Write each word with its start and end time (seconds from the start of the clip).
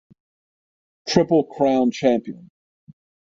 Triple 1.07 1.43
Crown 1.55 1.91
Champion. 1.91 2.49